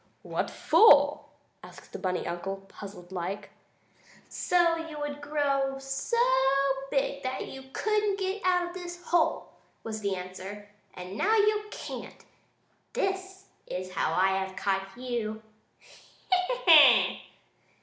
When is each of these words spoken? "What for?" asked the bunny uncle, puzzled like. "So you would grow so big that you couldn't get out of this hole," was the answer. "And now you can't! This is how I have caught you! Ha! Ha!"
"What 0.23 0.49
for?" 0.49 1.25
asked 1.61 1.93
the 1.93 1.99
bunny 1.99 2.25
uncle, 2.25 2.65
puzzled 2.67 3.11
like. 3.11 3.51
"So 4.27 4.75
you 4.77 4.97
would 4.99 5.21
grow 5.21 5.77
so 5.77 6.17
big 6.89 7.21
that 7.21 7.45
you 7.49 7.65
couldn't 7.71 8.17
get 8.17 8.41
out 8.43 8.67
of 8.69 8.73
this 8.73 9.03
hole," 9.05 9.51
was 9.83 10.01
the 10.01 10.15
answer. 10.15 10.69
"And 10.95 11.19
now 11.19 11.35
you 11.35 11.67
can't! 11.69 12.25
This 12.93 13.45
is 13.67 13.91
how 13.93 14.15
I 14.15 14.43
have 14.43 14.55
caught 14.55 14.89
you! 14.97 15.43
Ha! 16.31 16.63
Ha!" 16.65 17.21